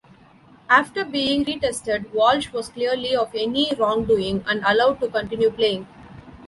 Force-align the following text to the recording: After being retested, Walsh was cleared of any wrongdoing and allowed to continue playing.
After 0.67 1.05
being 1.05 1.45
retested, 1.45 2.11
Walsh 2.11 2.51
was 2.51 2.69
cleared 2.69 3.05
of 3.13 3.35
any 3.35 3.71
wrongdoing 3.77 4.43
and 4.47 4.63
allowed 4.65 4.99
to 5.01 5.07
continue 5.09 5.51
playing. 5.51 5.85